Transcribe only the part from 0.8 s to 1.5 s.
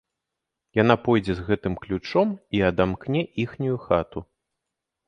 Яна пойдзе з